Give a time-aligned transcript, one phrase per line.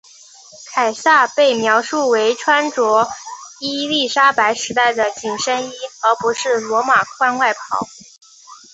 [0.73, 3.07] 凯撒被描述为穿着
[3.59, 7.85] 伊丽莎白时代的紧身衣而不是罗马宽外袍。